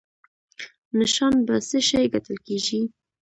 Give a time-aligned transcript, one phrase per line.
[0.99, 2.81] نشان په څه شي ګټل کیږي؟